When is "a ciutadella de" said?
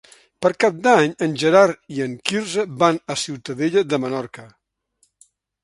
3.15-4.01